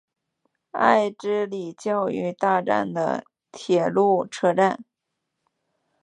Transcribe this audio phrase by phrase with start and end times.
[0.71, 4.83] 爱之里教育大站的铁路车站。